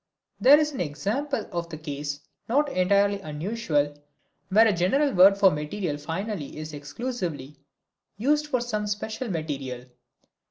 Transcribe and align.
This 0.39 0.59
is 0.69 0.73
an 0.73 0.79
example 0.79 1.45
of 1.51 1.69
the 1.69 1.77
case, 1.77 2.21
not 2.49 2.69
entirely 2.71 3.19
unusual, 3.21 3.93
where 4.49 4.67
a 4.67 4.73
general 4.73 5.13
word 5.13 5.37
for 5.37 5.51
material 5.51 5.99
finally 5.99 6.57
is 6.57 6.73
exclusively 6.73 7.59
used 8.17 8.47
for 8.47 8.61
some 8.61 8.87
special 8.87 9.29
material. 9.29 9.85